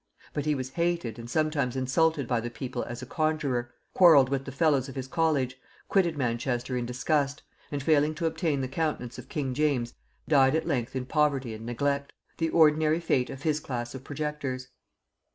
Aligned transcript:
But 0.33 0.45
he 0.47 0.55
was 0.55 0.71
hated 0.71 1.19
and 1.19 1.29
sometimes 1.29 1.75
insulted 1.75 2.27
by 2.27 2.39
the 2.39 2.49
people 2.49 2.81
as 2.85 3.03
a 3.03 3.05
conjurer; 3.05 3.71
quarrelled 3.93 4.29
with 4.29 4.45
the 4.45 4.51
fellows 4.51 4.89
of 4.89 4.95
his 4.95 5.07
college, 5.07 5.59
quitted 5.89 6.17
Manchester 6.17 6.75
in 6.75 6.87
disgust, 6.87 7.43
and 7.71 7.83
failing 7.83 8.15
to 8.15 8.25
obtain 8.25 8.61
the 8.61 8.67
countenance 8.67 9.19
of 9.19 9.29
king 9.29 9.53
James 9.53 9.93
died 10.27 10.55
at 10.55 10.65
length 10.65 10.95
in 10.95 11.05
poverty 11.05 11.53
and 11.53 11.67
neglect; 11.67 12.13
the 12.39 12.49
ordinary 12.49 12.99
fate 12.99 13.29
of 13.29 13.43
his 13.43 13.59
class 13.59 13.93
of 13.93 14.03
projectors. 14.03 14.69